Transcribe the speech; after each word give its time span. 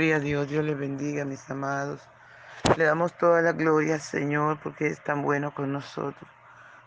Gloria 0.00 0.16
a 0.16 0.20
Dios, 0.20 0.48
Dios 0.48 0.64
les 0.64 0.78
bendiga, 0.78 1.26
mis 1.26 1.50
amados. 1.50 2.00
Le 2.78 2.84
damos 2.84 3.12
toda 3.18 3.42
la 3.42 3.52
gloria 3.52 3.96
al 3.96 4.00
Señor 4.00 4.58
porque 4.62 4.86
es 4.86 5.04
tan 5.04 5.20
bueno 5.20 5.52
con 5.52 5.74
nosotros, 5.74 6.26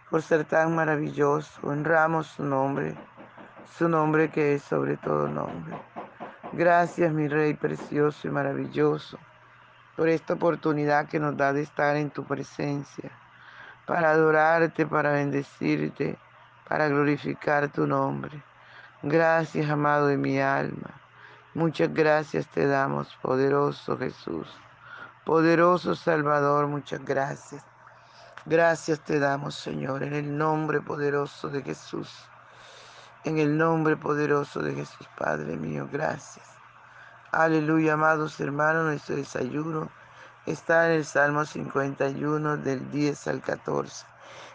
por 0.09 0.23
ser 0.23 0.45
tan 0.45 0.73
maravilloso. 0.73 1.51
Honramos 1.61 2.25
su 2.25 2.43
nombre, 2.43 2.95
su 3.77 3.87
nombre 3.87 4.31
que 4.31 4.55
es 4.55 4.63
sobre 4.63 4.97
todo 4.97 5.27
nombre. 5.27 5.77
Gracias, 6.53 7.13
mi 7.13 7.27
Rey 7.27 7.53
precioso 7.53 8.27
y 8.27 8.31
maravilloso, 8.31 9.19
por 9.95 10.09
esta 10.09 10.33
oportunidad 10.33 11.07
que 11.07 11.19
nos 11.19 11.37
da 11.37 11.53
de 11.53 11.61
estar 11.61 11.95
en 11.95 12.09
tu 12.09 12.23
presencia, 12.23 13.11
para 13.85 14.09
adorarte, 14.09 14.87
para 14.87 15.11
bendecirte, 15.11 16.17
para 16.67 16.87
glorificar 16.87 17.71
tu 17.71 17.85
nombre. 17.85 18.41
Gracias, 19.03 19.69
amado 19.69 20.07
de 20.07 20.17
mi 20.17 20.39
alma. 20.39 21.02
Muchas 21.55 21.93
gracias 21.93 22.47
te 22.47 22.65
damos, 22.65 23.15
poderoso 23.21 23.95
Jesús. 23.95 24.47
Poderoso 25.23 25.93
Salvador, 25.93 26.65
muchas 26.65 27.05
gracias. 27.05 27.63
Gracias 28.47 28.99
te 29.01 29.19
damos, 29.19 29.53
Señor, 29.53 30.01
en 30.01 30.15
el 30.15 30.35
nombre 30.35 30.81
poderoso 30.81 31.49
de 31.49 31.61
Jesús. 31.61 32.09
En 33.23 33.37
el 33.37 33.55
nombre 33.55 33.95
poderoso 33.95 34.63
de 34.63 34.73
Jesús, 34.73 35.07
Padre 35.15 35.55
mío, 35.55 35.87
gracias. 35.91 36.43
Aleluya, 37.31 37.93
amados 37.93 38.39
hermanos, 38.39 38.85
nuestro 38.85 39.15
desayuno 39.15 39.91
está 40.47 40.87
en 40.87 40.93
el 40.93 41.05
Salmo 41.05 41.45
51 41.45 42.57
del 42.57 42.89
10 42.89 43.27
al 43.27 43.41
14. 43.41 44.07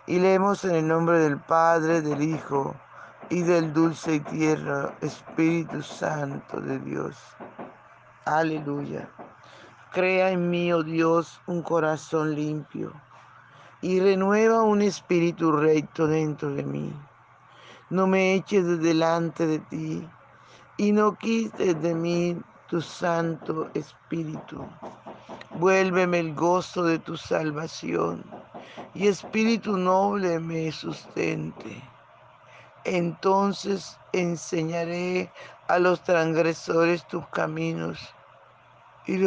Y 0.08 0.18
leemos 0.18 0.64
en 0.64 0.74
el 0.74 0.88
nombre 0.88 1.20
del 1.20 1.38
Padre, 1.38 2.02
del 2.02 2.22
Hijo 2.22 2.74
y 3.30 3.42
del 3.42 3.72
dulce 3.72 4.14
y 4.14 4.20
tierno 4.20 4.92
Espíritu 5.02 5.82
Santo 5.82 6.60
de 6.60 6.78
Dios. 6.78 7.16
Aleluya. 8.24 9.08
Crea 9.92 10.30
en 10.30 10.48
mí, 10.48 10.72
oh 10.72 10.82
Dios, 10.82 11.40
un 11.46 11.62
corazón 11.62 12.34
limpio 12.34 12.92
y 13.82 14.00
renueva 14.00 14.62
un 14.62 14.82
espíritu 14.82 15.52
recto 15.52 16.06
dentro 16.06 16.50
de 16.50 16.62
mí. 16.62 16.92
No 17.90 18.06
me 18.06 18.34
eches 18.34 18.66
de 18.66 18.76
delante 18.78 19.46
de 19.46 19.58
ti 19.58 20.08
y 20.76 20.92
no 20.92 21.14
quites 21.16 21.80
de 21.82 21.94
mí 21.94 22.40
tu 22.68 22.80
santo 22.80 23.70
espíritu. 23.74 24.64
Vuélveme 25.58 26.18
el 26.20 26.34
gozo 26.34 26.82
de 26.84 26.98
tu 26.98 27.16
salvación 27.16 28.24
y 28.94 29.08
espíritu 29.08 29.76
noble 29.76 30.38
me 30.38 30.72
sustente 30.72 31.82
entonces 32.96 33.98
enseñaré 34.12 35.30
a 35.68 35.78
los 35.78 36.02
transgresores 36.02 37.06
tus 37.08 37.26
caminos 37.28 37.98
y 39.06 39.24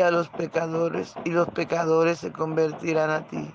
a 0.00 0.10
los 0.10 0.28
pecadores 0.30 1.14
y 1.24 1.30
los 1.30 1.48
pecadores 1.48 2.18
se 2.18 2.32
convertirán 2.32 3.10
a 3.10 3.26
ti. 3.26 3.52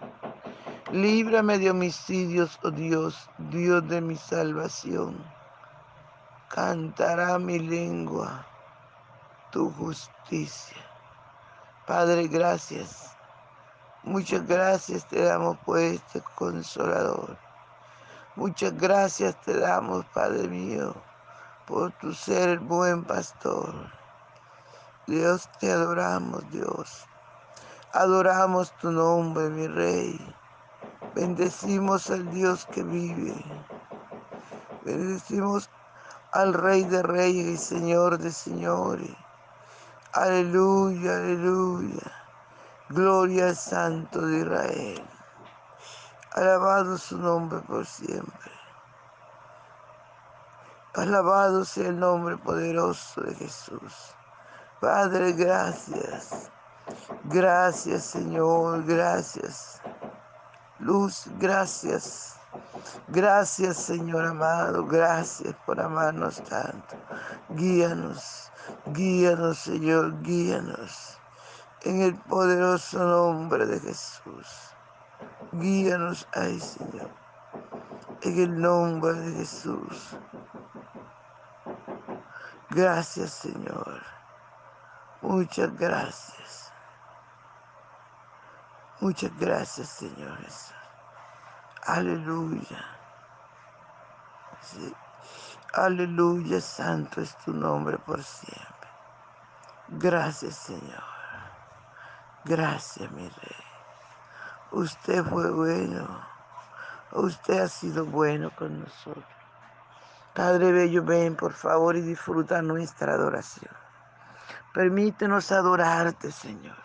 Líbrame 0.92 1.58
de 1.58 1.72
homicidios, 1.72 2.60
oh 2.64 2.72
Dios, 2.72 3.30
Dios 3.38 3.88
de 3.88 4.02
mi 4.02 4.16
salvación. 4.16 5.18
Cantará 6.50 7.38
mi 7.38 7.60
lengua 7.60 8.46
tu 9.52 9.70
justicia. 9.72 10.78
Padre, 11.86 12.28
gracias. 12.28 13.16
Muchas 14.04 14.48
gracias 14.48 15.08
te 15.08 15.24
damos 15.24 15.58
por 15.60 15.80
este 15.80 16.22
consolador. 16.36 17.47
Muchas 18.38 18.78
gracias 18.78 19.42
te 19.42 19.60
damos, 19.60 20.06
Padre 20.14 20.48
mío, 20.48 20.94
por 21.66 21.92
tu 21.94 22.14
ser 22.14 22.60
buen 22.60 23.04
pastor. 23.04 23.92
Dios, 25.08 25.50
te 25.60 25.72
adoramos, 25.72 26.48
Dios. 26.52 27.10
Adoramos 27.94 28.78
tu 28.78 28.92
nombre, 28.92 29.50
mi 29.50 29.68
Rey. 29.68 30.36
Bendecimos 31.16 32.12
al 32.12 32.30
Dios 32.30 32.68
que 32.68 32.84
vive. 32.84 33.44
Bendecimos 34.82 35.72
al 36.32 36.54
Rey 36.54 36.84
de 36.86 37.02
Reyes 37.02 37.48
y 37.48 37.58
Señor 37.58 38.20
de 38.20 38.32
Señores. 38.32 39.18
Aleluya, 40.14 41.18
aleluya. 41.18 42.14
Gloria 42.90 43.48
al 43.48 43.58
Santo 43.58 44.22
de 44.22 44.40
Israel. 44.42 45.17
Alabado 46.38 47.00
su 47.00 47.18
nombre 47.18 47.62
por 47.62 47.84
siempre. 47.84 48.52
Alabado 50.94 51.66
sea 51.66 51.88
el 51.88 52.00
nombre 52.00 52.38
poderoso 52.38 53.22
de 53.22 53.34
Jesús. 53.34 54.14
Padre, 54.80 55.32
gracias. 55.32 56.52
Gracias, 57.24 58.04
Señor, 58.04 58.86
gracias. 58.86 59.82
Luz, 60.78 61.26
gracias. 61.40 62.36
Gracias, 63.08 63.78
Señor 63.78 64.28
amado, 64.28 64.86
gracias 64.86 65.56
por 65.66 65.82
amarnos 65.82 66.40
tanto. 66.44 66.98
Guíanos, 67.50 68.52
guíanos, 68.86 69.58
Señor, 69.58 70.22
guíanos. 70.22 71.18
En 71.82 72.00
el 72.04 72.16
poderoso 72.16 73.00
nombre 73.00 73.66
de 73.66 73.80
Jesús. 73.80 74.77
Guíanos, 75.52 76.28
ay 76.34 76.60
Señor, 76.60 77.12
en 78.22 78.40
el 78.42 78.62
nombre 78.62 79.14
de 79.14 79.34
Jesús. 79.40 80.18
Gracias, 82.70 83.32
Señor. 83.34 84.04
Muchas 85.22 85.76
gracias. 85.76 86.74
Muchas 89.02 89.36
gracias, 89.38 89.90
Señor. 89.90 90.40
Aleluya. 91.84 92.86
Aleluya, 95.74 96.62
santo 96.62 97.22
es 97.22 97.38
tu 97.40 97.54
nombre 97.54 98.00
por 98.00 98.24
siempre. 98.24 98.90
Gracias, 99.88 100.56
Señor. 100.58 101.04
Gracias, 102.46 103.12
mi 103.12 103.30
Rey. 103.30 103.67
Usted 104.72 105.24
fue 105.24 105.52
bueno. 105.52 106.26
Usted 107.14 107.60
ha 107.60 107.68
sido 107.68 108.06
bueno 108.06 108.52
con 108.56 108.82
nosotros. 108.82 109.26
Padre 110.34 110.72
Bello, 110.72 111.04
ven 111.04 111.36
por 111.36 111.54
favor 111.54 111.96
y 111.96 112.02
disfruta 112.02 112.62
nuestra 112.62 113.14
adoración. 113.14 113.72
Permítenos 114.74 115.52
adorarte, 115.52 116.32
Señor. 116.32 116.76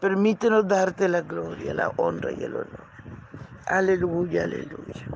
Permítenos 0.00 0.68
darte 0.68 1.08
la 1.08 1.22
gloria, 1.22 1.74
la 1.74 1.88
honra 1.96 2.30
y 2.32 2.44
el 2.44 2.54
honor. 2.54 2.84
Aleluya, 3.66 4.44
aleluya. 4.44 5.06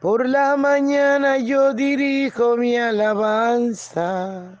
Por 0.00 0.28
la 0.28 0.56
mañana 0.56 1.38
yo 1.38 1.74
dirijo 1.74 2.56
mi 2.56 2.76
alabanza 2.76 4.60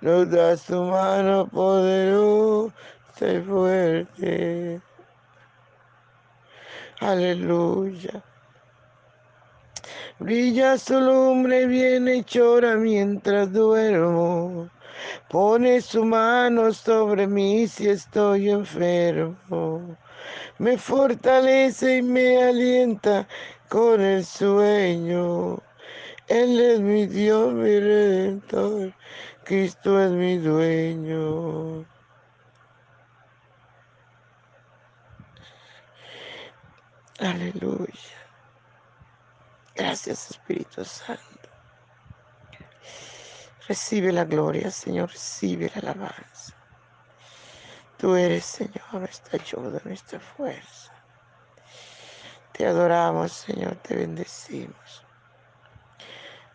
nos 0.00 0.30
da 0.30 0.56
su 0.56 0.82
mano 0.82 1.46
poderosa 1.46 2.72
y 3.20 3.40
fuerte. 3.40 4.80
Aleluya. 7.00 8.22
Brilla 10.18 10.76
su 10.76 11.00
lumbre 11.00 11.66
bien 11.66 12.08
hechora 12.08 12.76
mientras 12.76 13.52
duermo. 13.52 14.68
Pone 15.30 15.80
su 15.80 16.04
mano 16.04 16.72
sobre 16.72 17.26
mí 17.26 17.66
si 17.66 17.88
estoy 17.88 18.50
enfermo. 18.50 19.96
Me 20.58 20.76
fortalece 20.76 21.98
y 21.98 22.02
me 22.02 22.42
alienta 22.42 23.26
con 23.68 24.00
el 24.00 24.24
sueño. 24.24 25.62
Él 26.30 26.60
es 26.60 26.78
mi 26.78 27.08
Dios, 27.08 27.52
mi 27.52 27.80
redentor. 27.80 28.94
Cristo 29.42 30.00
es 30.00 30.12
mi 30.12 30.38
dueño. 30.38 31.84
Aleluya. 37.18 38.16
Gracias 39.74 40.30
Espíritu 40.30 40.84
Santo. 40.84 41.48
Recibe 43.66 44.12
la 44.12 44.24
gloria, 44.24 44.70
Señor, 44.70 45.10
recibe 45.10 45.68
la 45.74 45.80
alabanza. 45.80 46.54
Tú 47.98 48.14
eres, 48.14 48.44
Señor, 48.44 48.94
nuestra 48.94 49.40
ayuda, 49.42 49.80
nuestra 49.84 50.20
fuerza. 50.20 50.92
Te 52.52 52.66
adoramos, 52.66 53.32
Señor, 53.32 53.74
te 53.82 53.96
bendecimos. 53.96 55.09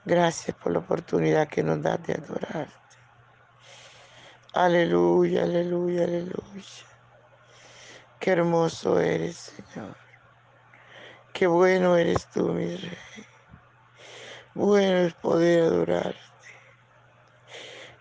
Gracias 0.05 0.55
por 0.57 0.71
la 0.71 0.79
oportunidad 0.79 1.47
que 1.47 1.63
nos 1.63 1.81
das 1.81 2.01
de 2.03 2.13
adorarte. 2.13 2.73
Aleluya, 4.53 5.43
aleluya, 5.43 6.03
aleluya. 6.03 6.85
Qué 8.19 8.31
hermoso 8.31 8.99
eres, 8.99 9.35
Señor. 9.73 9.97
Qué 11.33 11.47
bueno 11.47 11.97
eres 11.97 12.27
tú, 12.27 12.53
mi 12.53 12.77
Rey. 12.77 12.97
Bueno 14.53 14.99
es 14.99 15.13
poder 15.15 15.63
adorarte. 15.63 16.19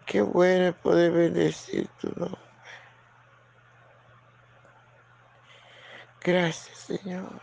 Qué 0.06 0.20
bueno 0.20 0.68
es 0.68 0.74
poder 0.76 1.10
bendecir 1.10 1.88
tu 2.00 2.08
nombre. 2.16 2.38
Gracias, 6.20 6.78
Señor. 6.78 7.40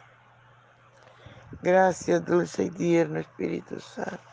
Gracias, 1.61 2.25
dulce 2.25 2.63
y 2.65 2.69
tierno 2.69 3.19
Espíritu 3.19 3.79
Santo. 3.79 4.30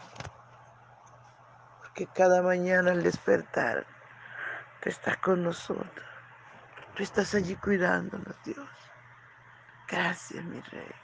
Porque 1.99 2.13
cada 2.15 2.43
mañana 2.43 2.93
al 2.93 3.03
despertar, 3.03 3.85
tú 4.81 4.89
estás 4.89 5.17
con 5.17 5.43
nosotros. 5.43 6.07
Tú 6.95 7.03
estás 7.03 7.35
allí 7.35 7.57
cuidándonos, 7.57 8.41
Dios. 8.45 8.69
Gracias, 9.89 10.45
mi 10.45 10.61
Rey. 10.61 10.95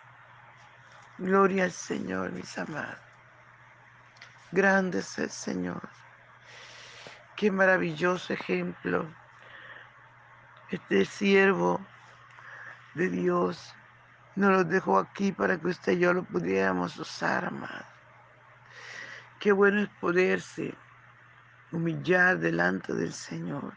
Gloria 1.19 1.65
al 1.65 1.73
Señor, 1.73 2.31
mis 2.31 2.57
amados. 2.57 3.01
Grande 4.53 5.01
es 5.01 5.19
el 5.19 5.31
Señor. 5.31 5.83
Qué 7.35 7.51
maravilloso 7.51 8.33
ejemplo. 8.33 9.13
Este 10.71 11.05
siervo 11.07 11.85
de 12.95 13.09
Dios 13.09 13.75
nos 14.37 14.53
lo 14.53 14.63
dejó 14.63 15.01
aquí 15.01 15.33
para 15.33 15.59
que 15.59 15.67
usted 15.67 15.95
y 15.95 15.99
yo 15.99 16.13
lo 16.13 16.23
pudiéramos 16.23 16.97
usar, 16.99 17.47
amado. 17.47 17.85
Qué 19.41 19.51
bueno 19.51 19.83
es 19.83 19.89
poderse 20.01 20.73
humillar 21.75 22.39
delante 22.39 22.95
del 22.95 23.13
Señor. 23.13 23.75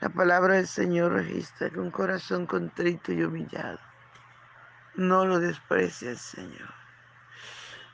La 0.00 0.08
palabra 0.08 0.54
del 0.54 0.66
Señor 0.66 1.12
registra 1.12 1.70
que 1.70 1.78
un 1.78 1.90
corazón 1.90 2.46
contrito 2.46 3.12
y 3.12 3.22
humillado 3.22 3.78
no 4.94 5.26
lo 5.26 5.38
desprecia 5.38 6.10
el 6.10 6.18
Señor. 6.18 6.74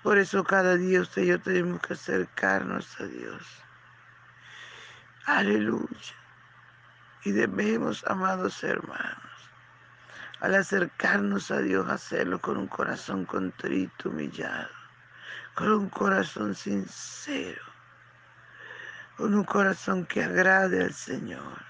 Por 0.03 0.19
eso 0.19 0.45
cada 0.45 0.77
día 0.77 1.01
usted 1.01 1.23
y 1.23 1.27
yo 1.27 1.41
tenemos 1.41 1.81
que 1.81 1.95
acercarnos 1.95 3.01
a 3.01 3.07
Dios. 3.07 3.43
Aleluya. 5.27 6.15
Y 7.25 7.33
debemos, 7.33 8.05
amados 8.07 8.63
hermanos, 8.63 9.51
al 10.41 10.55
acercarnos 10.55 11.51
a 11.51 11.59
Dios, 11.59 11.89
hacerlo 11.91 12.41
con 12.41 12.57
un 12.57 12.69
corazón 12.69 13.25
contrito, 13.25 14.11
humillado, 14.11 14.71
con 15.55 15.73
un 15.73 15.89
corazón 15.89 16.55
sincero, 16.55 17.63
con 19.17 19.35
un 19.35 19.45
corazón 19.45 20.05
que 20.07 20.23
agrade 20.23 20.83
al 20.83 20.93
Señor. 20.93 21.63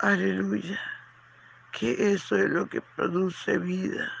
Aleluya. 0.00 0.80
Que 1.72 2.12
eso 2.12 2.36
es 2.36 2.50
lo 2.50 2.68
que 2.68 2.80
produce 2.80 3.58
vida. 3.58 4.12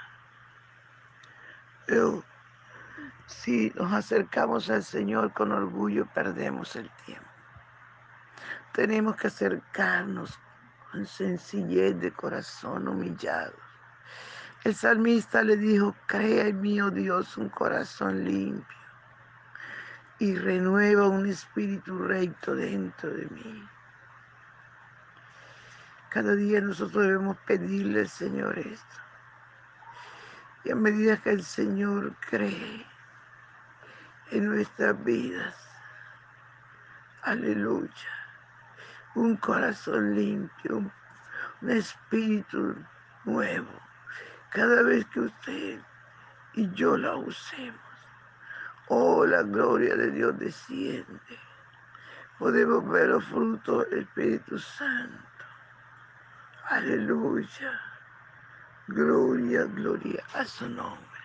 Pero 1.86 2.24
si 3.26 3.72
nos 3.74 3.92
acercamos 3.92 4.70
al 4.70 4.84
Señor 4.84 5.32
con 5.32 5.52
orgullo, 5.52 6.06
perdemos 6.14 6.76
el 6.76 6.90
tiempo. 7.04 7.28
Tenemos 8.72 9.16
que 9.16 9.28
acercarnos 9.28 10.38
con 10.90 11.06
sencillez 11.06 12.00
de 12.00 12.12
corazón 12.12 12.88
humillado. 12.88 13.54
El 14.64 14.74
salmista 14.74 15.42
le 15.42 15.56
dijo, 15.56 15.94
crea 16.06 16.46
en 16.46 16.60
mí, 16.60 16.80
oh 16.80 16.90
Dios, 16.90 17.36
un 17.36 17.50
corazón 17.50 18.24
limpio 18.24 18.83
y 20.18 20.36
renueva 20.36 21.08
un 21.08 21.26
espíritu 21.26 21.98
recto 21.98 22.54
dentro 22.54 23.10
de 23.10 23.26
mí. 23.26 23.68
Cada 26.10 26.36
día 26.36 26.60
nosotros 26.60 27.02
debemos 27.02 27.36
pedirle 27.38 28.00
al 28.00 28.08
Señor 28.08 28.58
esto. 28.58 28.96
Y 30.62 30.70
a 30.70 30.76
medida 30.76 31.16
que 31.16 31.30
el 31.30 31.42
Señor 31.42 32.14
cree 32.30 32.86
en 34.30 34.46
nuestras 34.46 35.02
vidas, 35.04 35.56
aleluya, 37.22 37.90
un 39.14 39.36
corazón 39.36 40.14
limpio, 40.14 40.90
un, 41.60 41.70
espíritu 41.70 42.76
nuevo, 43.24 43.72
cada 44.50 44.82
vez 44.82 45.04
que 45.06 45.20
usted 45.20 45.80
y 46.52 46.70
yo 46.74 46.96
la 46.96 47.16
usemos. 47.16 47.93
Oh, 48.96 49.26
la 49.26 49.42
gloria 49.42 49.96
de 49.96 50.08
Dios 50.12 50.38
desciende. 50.38 51.36
Podemos 52.38 52.88
ver 52.88 53.08
los 53.08 53.24
frutos 53.24 53.90
del 53.90 54.02
Espíritu 54.02 54.56
Santo. 54.56 55.44
Aleluya. 56.68 57.72
Gloria, 58.86 59.64
gloria 59.64 60.22
a 60.34 60.44
su 60.44 60.68
nombre. 60.68 61.20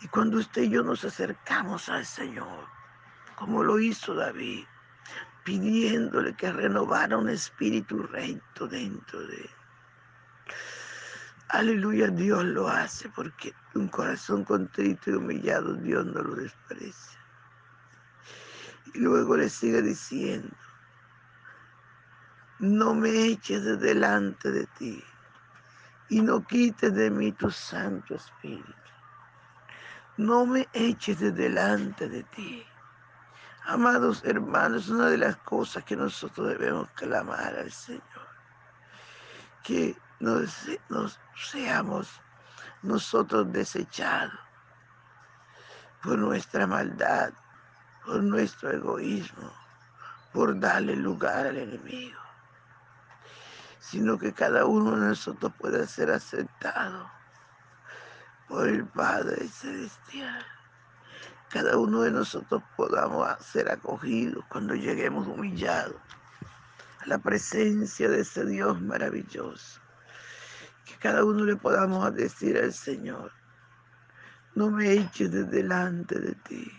Y 0.00 0.08
cuando 0.08 0.38
usted 0.38 0.62
y 0.62 0.70
yo 0.70 0.82
nos 0.82 1.04
acercamos 1.04 1.90
al 1.90 2.06
Señor, 2.06 2.66
como 3.36 3.62
lo 3.62 3.78
hizo 3.78 4.14
David, 4.14 4.64
pidiéndole 5.44 6.34
que 6.34 6.50
renovara 6.50 7.18
un 7.18 7.28
espíritu 7.28 8.04
recto 8.04 8.66
dentro 8.66 9.20
de 9.26 9.36
él. 9.36 9.59
Aleluya, 11.52 12.06
Dios 12.06 12.44
lo 12.44 12.68
hace 12.68 13.08
porque 13.08 13.52
un 13.74 13.88
corazón 13.88 14.44
contrito 14.44 15.10
y 15.10 15.14
humillado 15.14 15.74
Dios 15.74 16.06
no 16.06 16.22
lo 16.22 16.36
desprecia. 16.36 17.18
Y 18.94 19.00
luego 19.00 19.36
le 19.36 19.48
sigue 19.48 19.82
diciendo, 19.82 20.56
no 22.60 22.94
me 22.94 23.10
eches 23.26 23.64
de 23.64 23.76
delante 23.76 24.52
de 24.52 24.66
ti 24.78 25.02
y 26.08 26.20
no 26.20 26.46
quites 26.46 26.94
de 26.94 27.10
mí 27.10 27.32
tu 27.32 27.50
Santo 27.50 28.14
Espíritu. 28.14 28.72
No 30.18 30.46
me 30.46 30.68
eches 30.72 31.18
de 31.18 31.32
delante 31.32 32.08
de 32.08 32.22
ti. 32.24 32.64
Amados 33.64 34.22
hermanos, 34.24 34.88
una 34.88 35.08
de 35.08 35.18
las 35.18 35.36
cosas 35.38 35.82
que 35.82 35.96
nosotros 35.96 36.46
debemos 36.46 36.88
clamar 36.90 37.56
al 37.56 37.72
Señor, 37.72 38.28
que 39.64 39.96
nos, 40.20 41.18
seamos 41.36 42.20
nosotros 42.82 43.52
desechados 43.52 44.38
por 46.02 46.18
nuestra 46.18 46.66
maldad, 46.66 47.32
por 48.06 48.22
nuestro 48.22 48.70
egoísmo, 48.70 49.52
por 50.32 50.58
darle 50.58 50.96
lugar 50.96 51.48
al 51.48 51.56
enemigo 51.58 52.20
sino 53.90 54.16
que 54.18 54.32
cada 54.32 54.66
uno 54.66 54.92
de 54.92 55.08
nosotros 55.08 55.52
pueda 55.58 55.84
ser 55.84 56.12
aceptado 56.12 57.10
por 58.46 58.68
el 58.68 58.86
Padre 58.86 59.48
Celestial. 59.48 60.46
Cada 61.48 61.76
uno 61.76 62.02
de 62.02 62.12
nosotros 62.12 62.62
podamos 62.76 63.28
ser 63.44 63.68
acogidos 63.68 64.44
cuando 64.48 64.76
lleguemos 64.76 65.26
humillados 65.26 65.96
a 67.00 67.06
la 67.06 67.18
presencia 67.18 68.08
de 68.08 68.20
ese 68.20 68.46
Dios 68.46 68.80
maravilloso. 68.80 69.79
Cada 71.00 71.24
uno 71.24 71.44
le 71.44 71.56
podamos 71.56 72.14
decir 72.14 72.58
al 72.58 72.74
Señor, 72.74 73.32
no 74.54 74.70
me 74.70 74.92
eches 74.92 75.32
de 75.32 75.44
delante 75.44 76.18
de 76.18 76.34
ti 76.34 76.70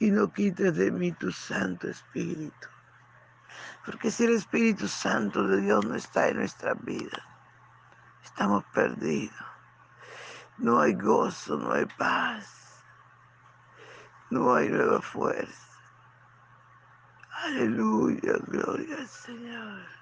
y 0.00 0.10
no 0.10 0.30
quites 0.30 0.76
de 0.76 0.90
mí 0.90 1.12
tu 1.12 1.32
Santo 1.32 1.88
Espíritu. 1.88 2.68
Porque 3.86 4.10
si 4.10 4.24
el 4.24 4.34
Espíritu 4.34 4.86
Santo 4.86 5.46
de 5.46 5.62
Dios 5.62 5.84
no 5.86 5.94
está 5.94 6.28
en 6.28 6.36
nuestra 6.36 6.74
vida, 6.74 7.24
estamos 8.22 8.62
perdidos. 8.74 9.34
No 10.58 10.80
hay 10.80 10.92
gozo, 10.92 11.56
no 11.56 11.72
hay 11.72 11.86
paz, 11.96 12.84
no 14.28 14.54
hay 14.54 14.68
nueva 14.68 15.00
fuerza. 15.00 15.68
Aleluya, 17.44 18.34
gloria 18.46 18.96
al 18.98 19.08
Señor. 19.08 19.97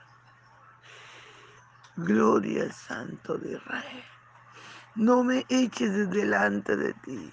Gloria 1.97 2.65
al 2.65 2.73
Santo 2.73 3.39
de 3.39 3.53
Israel. 3.53 4.05
No 4.97 5.25
me 5.25 5.47
eches 5.49 5.93
de 5.93 6.07
delante 6.07 6.77
de 6.77 6.93
ti 6.93 7.33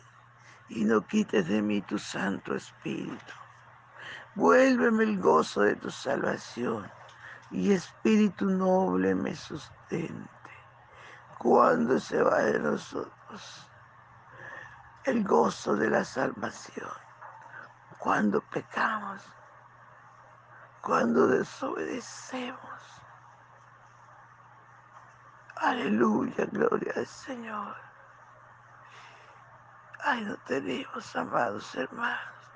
y 0.70 0.86
no 0.86 1.06
quites 1.06 1.50
de 1.50 1.62
mí 1.62 1.82
tu 1.82 2.00
Santo 2.00 2.56
Espíritu. 2.56 3.34
Vuélveme 4.36 5.04
el 5.04 5.20
gozo 5.20 5.64
de 5.64 5.76
tu 5.76 5.92
salvación 5.92 6.90
y 7.52 7.74
espíritu 7.74 8.46
noble 8.46 9.14
me 9.14 9.36
sustente. 9.36 10.30
Cuando 11.38 12.00
se 12.00 12.22
va 12.22 12.40
de 12.40 12.60
nosotros 12.60 13.70
el 15.04 15.26
gozo 15.26 15.76
de 15.76 15.90
la 15.90 16.06
salvación, 16.06 16.90
cuando 18.00 18.40
pecamos, 18.50 19.22
cuando 20.82 21.28
desobedecemos. 21.28 23.03
Aleluya, 25.64 26.46
gloria 26.52 26.92
al 26.94 27.08
Señor. 27.08 27.74
Ay, 30.04 30.26
no 30.26 30.36
tenemos, 30.40 31.16
amados 31.16 31.74
hermanos, 31.76 32.52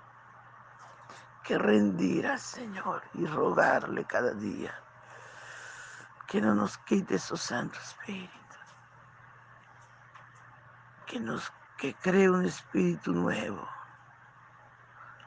que 1.41 1.57
rendir 1.57 2.27
al 2.27 2.37
Señor 2.37 3.01
y 3.13 3.25
rogarle 3.25 4.03
cada 4.03 4.33
día 4.33 4.77
que 6.27 6.41
no 6.41 6.53
nos 6.53 6.77
quite 6.79 7.17
su 7.17 7.37
Santo 7.37 7.79
Espíritu, 7.79 8.57
que 11.05 11.21
nos 11.21 11.49
que 11.77 11.93
cree 11.93 12.29
un 12.29 12.43
espíritu 12.43 13.13
nuevo. 13.13 13.65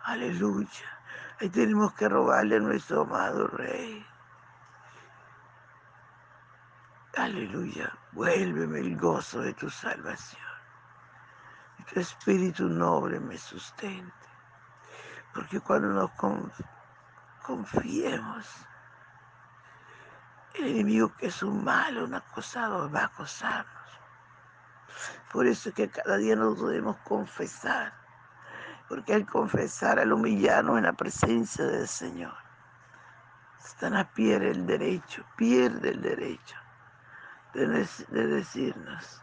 Aleluya. 0.05 0.99
Ahí 1.41 1.49
tenemos 1.49 1.95
que 1.95 2.11
rogarle 2.11 2.57
a 2.57 2.61
nuestro 2.61 3.03
amado 3.03 3.47
Rey. 3.47 4.07
Aleluya. 7.17 7.93
Vuélveme 8.13 8.79
el 8.79 8.97
gozo 8.97 9.41
de 9.41 9.53
tu 9.55 9.69
salvación. 9.69 10.41
Tu 11.93 11.99
espíritu 11.99 12.69
noble 12.69 13.19
me 13.19 13.37
sustente. 13.37 14.13
Porque 15.35 15.59
cuando 15.59 15.89
nos 15.89 16.11
confiemos, 17.43 18.47
el 20.55 20.69
enemigo 20.69 21.13
que 21.17 21.27
es 21.27 21.43
un 21.43 21.65
malo, 21.65 22.05
un 22.05 22.15
acosado, 22.15 22.89
va 22.93 23.01
a 23.01 23.07
acosarnos. 23.07 23.91
Por 25.33 25.49
eso 25.49 25.71
es 25.71 25.75
que 25.75 25.91
cada 25.91 26.17
día 26.17 26.37
nos 26.37 26.61
debemos 26.61 26.97
confesar. 26.99 27.93
Porque 28.89 29.15
al 29.15 29.27
confesar, 29.27 29.99
al 29.99 30.13
humillarnos 30.13 30.79
en 30.79 30.85
la 30.85 30.93
presencia 30.93 31.65
del 31.65 31.89
Señor, 31.89 32.37
Satanás 33.59 34.07
pierde 34.15 34.53
el 34.53 34.65
derecho, 34.65 35.25
pierde 35.37 35.91
el 35.91 36.03
derecho 36.03 36.57
de, 37.55 37.89
de 38.09 38.27
decirnos, 38.27 39.23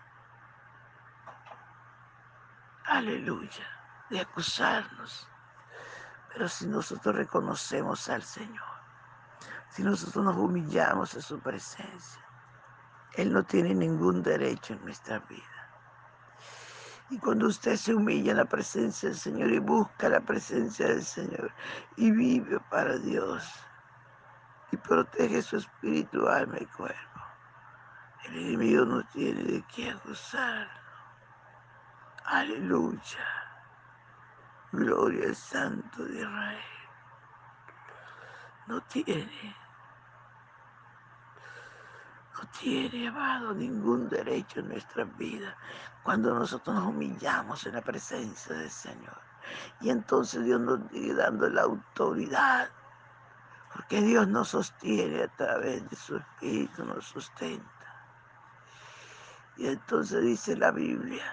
aleluya, 2.86 3.67
de 4.10 4.22
acusarnos. 4.22 5.27
Pero 6.34 6.48
si 6.48 6.67
nosotros 6.67 7.15
reconocemos 7.15 8.10
al 8.10 8.22
Señor, 8.22 8.77
si 9.69 9.84
nosotros 9.84 10.24
nos 10.24 10.36
humillamos 10.38 11.13
en 11.15 11.22
su 11.22 11.39
presencia, 11.39 12.22
Él 13.13 13.34
no 13.34 13.43
tiene 13.43 13.74
ningún 13.74 14.24
derecho 14.24 14.74
en 14.74 14.84
nuestra 14.84 15.19
vida. 15.19 15.57
Y 17.10 17.19
cuando 17.19 17.48
usted 17.48 17.77
se 17.77 17.93
humilla 17.93 18.31
en 18.31 18.38
la 18.38 18.46
presencia 18.46 19.07
del 19.10 19.17
Señor 19.17 19.50
y 19.51 19.60
busca 19.60 20.10
la 20.10 20.19
presencia 20.19 20.88
del 20.88 21.03
Señor 21.03 21.53
y 21.96 22.12
vive 22.12 22.60
para 22.69 22.98
Dios 22.98 23.50
y 24.72 24.77
protege 24.77 25.41
su 25.41 25.57
espíritu, 25.57 26.27
alma 26.27 26.57
y 26.60 26.65
cuerpo, 26.65 27.22
el 28.27 28.38
enemigo 28.38 28.86
no 28.86 29.03
tiene 29.07 29.43
de 29.43 29.63
qué 29.74 29.91
acusarlo. 29.91 30.72
Aleluya. 32.25 33.25
Gloria 34.72 35.27
al 35.27 35.36
Santo 35.36 36.03
de 36.03 36.19
Israel. 36.22 36.63
No 38.67 38.81
tiene 38.81 39.55
no 42.38 42.48
tiene, 42.60 43.07
amado, 43.07 43.53
ningún 43.53 44.07
derecho 44.10 44.60
en 44.60 44.69
nuestra 44.69 45.05
vida 45.05 45.57
cuando 46.03 46.34
nosotros 46.34 46.75
nos 46.75 46.86
humillamos 46.86 47.65
en 47.65 47.74
la 47.74 47.81
presencia 47.81 48.55
del 48.55 48.69
Señor. 48.69 49.19
Y 49.81 49.89
entonces 49.89 50.46
Dios 50.46 50.60
nos 50.62 50.79
sigue 50.91 51.15
dando 51.15 51.50
la 51.50 51.63
autoridad, 51.63 52.69
porque 53.74 54.01
Dios 54.01 54.27
nos 54.27 54.50
sostiene 54.50 55.24
a 55.24 55.27
través 55.29 55.89
de 55.89 55.96
su 55.96 56.17
Espíritu, 56.17 56.86
nos 56.86 57.05
sustenta. 57.05 57.76
Y 59.58 59.68
entonces 59.68 60.22
dice 60.22 60.56
la 60.56 60.72
Biblia, 60.72 61.26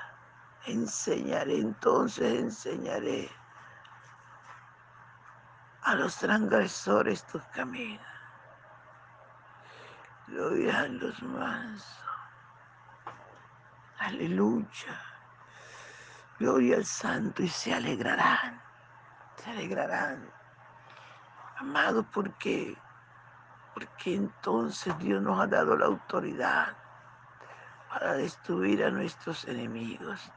enseñaré, 0.66 1.58
entonces 1.58 2.40
enseñaré 2.40 3.30
a 5.82 5.94
los 5.94 6.16
transgresores 6.16 7.26
tus 7.26 7.42
caminos 7.46 8.14
lo 10.28 10.48
oirán 10.48 10.98
los 10.98 11.22
mansos. 11.22 12.04
Aleluya. 13.98 15.00
Gloria 16.38 16.76
al 16.76 16.84
Santo 16.84 17.42
y 17.42 17.48
se 17.48 17.74
alegrarán. 17.74 18.60
Se 19.36 19.50
alegrarán. 19.50 20.28
Amado, 21.58 22.02
¿por 22.02 22.32
qué? 22.38 22.76
Porque 23.74 24.14
entonces 24.14 24.96
Dios 24.98 25.22
nos 25.22 25.38
ha 25.40 25.46
dado 25.46 25.76
la 25.76 25.86
autoridad 25.86 26.76
para 27.94 28.14
destruir 28.14 28.84
a 28.84 28.90
nuestros 28.90 29.44
enemigos, 29.44 30.32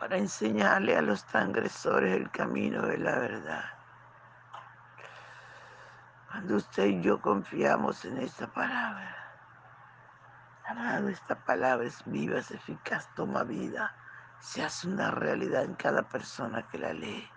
para 0.00 0.16
enseñarle 0.16 0.96
a 0.96 1.02
los 1.02 1.26
transgresores 1.26 2.16
el 2.16 2.30
camino 2.30 2.80
de 2.80 2.96
la 2.96 3.18
verdad. 3.18 3.64
Cuando 6.30 6.56
usted 6.56 6.86
y 6.86 7.02
yo 7.02 7.20
confiamos 7.20 8.02
en 8.06 8.16
esta 8.16 8.46
palabra, 8.46 9.14
amado, 10.66 11.10
esta 11.10 11.34
palabra 11.34 11.86
es 11.86 12.02
viva, 12.06 12.38
es 12.38 12.50
eficaz, 12.50 13.14
toma 13.14 13.42
vida, 13.44 13.94
se 14.40 14.64
hace 14.64 14.88
una 14.88 15.10
realidad 15.10 15.64
en 15.64 15.74
cada 15.74 16.02
persona 16.08 16.66
que 16.68 16.78
la 16.78 16.94
lee, 16.94 17.30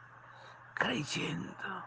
creyendo. 0.74 1.86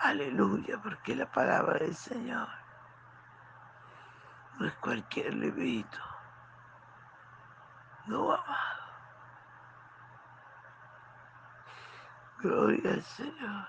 Aleluya, 0.00 0.78
porque 0.82 1.16
la 1.16 1.32
palabra 1.32 1.78
del 1.78 1.94
Señor 1.94 2.63
no 4.58 4.66
es 4.66 4.74
cualquier 4.74 5.34
librito. 5.34 5.98
No, 8.06 8.32
amado. 8.32 8.84
Gloria 12.38 12.92
al 12.92 13.02
Señor. 13.02 13.66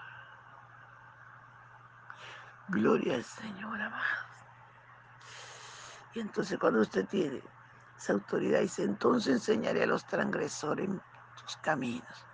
Gloria 2.67 3.15
al 3.15 3.23
Señor, 3.23 3.81
amado. 3.81 4.03
Y 6.13 6.19
entonces 6.19 6.59
cuando 6.59 6.81
usted 6.81 7.07
tiene 7.07 7.41
esa 7.97 8.13
autoridad, 8.13 8.59
dice, 8.59 8.83
entonces 8.83 9.33
enseñaré 9.33 9.83
a 9.83 9.87
los 9.87 10.05
transgresores 10.05 10.89
tus 11.41 11.57
caminos 11.57 12.25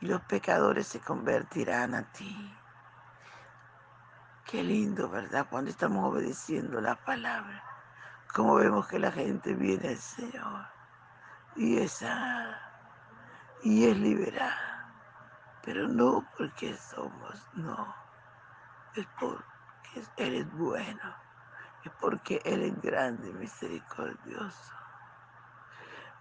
y 0.00 0.06
los 0.06 0.20
pecadores 0.22 0.86
se 0.86 1.00
convertirán 1.00 1.94
a 1.94 2.10
ti. 2.12 2.54
Qué 4.44 4.62
lindo, 4.62 5.08
¿verdad? 5.08 5.46
Cuando 5.48 5.70
estamos 5.70 6.10
obedeciendo 6.10 6.80
la 6.80 6.94
palabra. 6.96 7.71
Como 8.34 8.56
vemos 8.56 8.86
que 8.88 8.98
la 8.98 9.12
gente 9.12 9.54
viene 9.54 9.88
al 9.88 9.98
Señor 9.98 10.66
y 11.56 11.78
es 11.78 12.04
y 13.62 13.88
es 13.88 13.96
liberada. 13.96 14.92
Pero 15.64 15.86
no 15.88 16.26
porque 16.36 16.76
somos, 16.76 17.48
no. 17.54 17.94
Es 18.94 19.06
por 19.18 19.44
él 20.16 20.34
es 20.34 20.52
bueno 20.52 21.22
es 21.84 21.92
porque 22.00 22.40
Él 22.44 22.62
es 22.62 22.80
grande 22.80 23.28
y 23.28 23.32
misericordioso. 23.32 24.74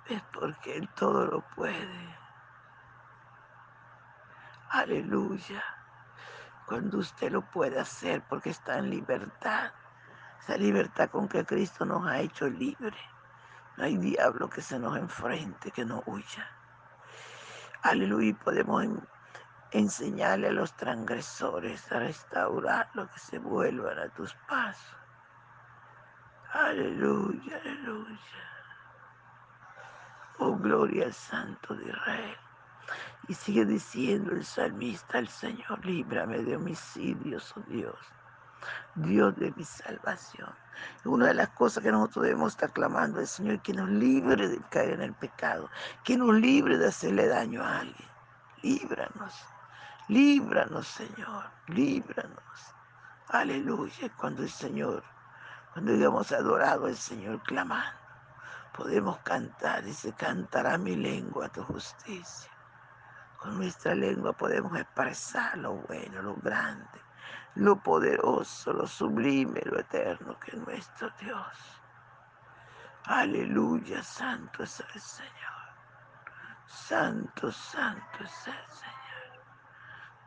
Es 0.07 0.21
porque 0.33 0.77
Él 0.77 0.89
todo 0.95 1.25
lo 1.25 1.41
puede. 1.55 2.17
Aleluya. 4.69 5.63
Cuando 6.65 6.99
usted 6.99 7.31
lo 7.31 7.41
puede 7.41 7.79
hacer 7.79 8.23
porque 8.27 8.49
está 8.49 8.79
en 8.79 8.89
libertad. 8.89 9.71
Esa 10.41 10.57
libertad 10.57 11.09
con 11.09 11.27
que 11.27 11.45
Cristo 11.45 11.85
nos 11.85 12.05
ha 12.07 12.19
hecho 12.19 12.47
libre. 12.47 12.97
No 13.77 13.83
hay 13.83 13.97
diablo 13.97 14.49
que 14.49 14.61
se 14.61 14.79
nos 14.79 14.97
enfrente, 14.97 15.71
que 15.71 15.85
no 15.85 16.03
huya. 16.05 16.47
Aleluya. 17.83 18.35
Podemos 18.43 18.85
enseñarle 19.71 20.47
a 20.47 20.51
los 20.51 20.75
transgresores 20.75 21.91
a 21.91 21.99
restaurar 21.99 22.89
lo 22.93 23.09
que 23.09 23.19
se 23.19 23.39
vuelvan 23.39 23.97
a 23.99 24.09
tus 24.09 24.33
pasos. 24.47 24.97
Aleluya, 26.53 27.57
aleluya. 27.63 28.17
Oh, 30.39 30.57
gloria 30.57 31.05
al 31.05 31.13
Santo 31.13 31.75
de 31.75 31.85
Israel. 31.87 32.37
Y 33.27 33.33
sigue 33.33 33.63
diciendo 33.63 34.31
el 34.31 34.43
salmista, 34.43 35.19
el 35.19 35.27
Señor, 35.27 35.85
líbrame 35.85 36.39
de 36.39 36.57
homicidios, 36.57 37.53
oh 37.55 37.61
Dios. 37.67 37.95
Dios 38.95 39.35
de 39.37 39.51
mi 39.55 39.63
salvación. 39.63 40.49
Una 41.05 41.27
de 41.27 41.33
las 41.33 41.49
cosas 41.49 41.83
que 41.83 41.91
nosotros 41.91 42.23
debemos 42.23 42.53
estar 42.53 42.71
clamando 42.71 43.19
al 43.19 43.27
Señor, 43.27 43.61
que 43.61 43.73
nos 43.73 43.89
libre 43.89 44.47
de 44.47 44.59
caer 44.69 44.91
en 44.91 45.01
el 45.01 45.13
pecado, 45.13 45.69
que 46.03 46.17
nos 46.17 46.33
libre 46.35 46.77
de 46.77 46.87
hacerle 46.87 47.27
daño 47.27 47.63
a 47.63 47.79
alguien. 47.79 48.09
Líbranos. 48.61 49.33
Líbranos, 50.07 50.87
Señor, 50.87 51.45
líbranos. 51.67 52.75
Aleluya. 53.29 54.09
Cuando 54.17 54.43
el 54.43 54.49
Señor, 54.49 55.03
cuando 55.73 55.93
hayamos 55.93 56.31
adorado 56.31 56.87
al 56.87 56.97
Señor 56.97 57.41
clamando, 57.43 57.97
podemos 58.75 59.19
cantar 59.19 59.87
y 59.87 59.93
se 59.93 60.11
cantará 60.13 60.77
mi 60.77 60.95
lengua 60.95 61.49
tu 61.49 61.63
justicia. 61.63 62.51
Con 63.37 63.57
nuestra 63.57 63.95
lengua 63.95 64.33
podemos 64.33 64.77
expresar 64.77 65.57
lo 65.57 65.75
bueno, 65.75 66.21
lo 66.21 66.35
grande, 66.35 67.01
lo 67.55 67.75
poderoso, 67.81 68.73
lo 68.73 68.87
sublime, 68.87 69.61
lo 69.65 69.79
eterno 69.79 70.39
que 70.39 70.51
es 70.51 70.57
nuestro 70.57 71.09
Dios. 71.19 71.81
Aleluya, 73.05 74.03
santo 74.03 74.63
es 74.63 74.79
el 74.93 75.01
Señor. 75.01 75.31
Santo, 76.65 77.51
santo 77.51 78.23
es 78.23 78.47
el 78.47 78.67
Señor. 78.67 79.01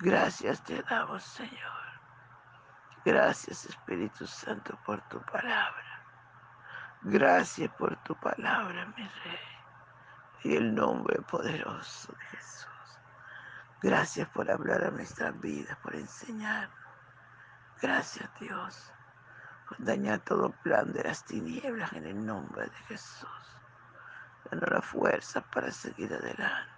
Gracias 0.01 0.63
te 0.65 0.83
damos, 0.83 1.23
Señor. 1.23 1.85
Gracias, 3.05 3.67
Espíritu 3.67 4.27
Santo, 4.27 4.79
por 4.85 5.01
tu 5.09 5.21
palabra. 5.21 6.05
Gracias 7.03 7.71
por 7.73 7.97
tu 8.03 8.15
palabra, 8.17 8.87
mi 8.97 9.07
Rey. 9.07 9.39
En 10.45 10.53
el 10.53 10.75
nombre 10.75 11.21
poderoso 11.23 12.13
de 12.13 12.25
Jesús. 12.37 12.69
Gracias 13.83 14.27
por 14.31 14.51
hablar 14.51 14.85
a 14.85 14.91
nuestras 14.91 15.39
vidas, 15.41 15.77
por 15.83 15.95
enseñarnos. 15.95 16.94
Gracias, 17.81 18.31
Dios, 18.41 18.93
por 19.69 19.85
dañar 19.85 20.21
todo 20.21 20.51
plan 20.63 20.93
de 20.93 21.03
las 21.05 21.25
tinieblas 21.25 21.93
en 21.93 22.07
el 22.07 22.25
nombre 22.25 22.63
de 22.63 22.77
Jesús. 22.89 23.29
Danos 24.51 24.71
la 24.71 24.83
fuerza 24.83 25.41
para 25.41 25.71
seguir 25.71 26.13
adelante, 26.13 26.71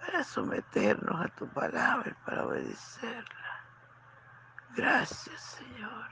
para 0.00 0.24
someternos 0.24 1.24
a 1.24 1.28
tu 1.28 1.48
palabra 1.48 2.10
y 2.10 2.24
para 2.24 2.46
obedecerla. 2.46 3.64
Gracias, 4.74 5.40
Señor. 5.40 6.08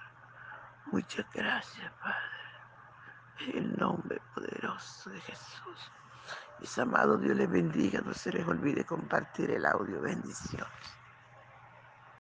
Muchas 0.87 1.26
gracias, 1.33 1.93
Padre. 2.02 2.40
En 3.40 3.57
el 3.57 3.76
nombre 3.76 4.21
poderoso 4.35 5.11
de 5.11 5.21
Jesús. 5.21 5.93
Mis 6.59 6.79
amados, 6.79 7.23
Dios 7.23 7.37
les 7.37 7.50
bendiga. 7.50 8.00
No 8.02 8.12
se 8.12 8.33
les 8.33 8.47
olvide 8.47 8.85
compartir 8.85 9.50
el 9.50 9.64
audio. 9.64 10.00
Bendiciones. 10.00 11.00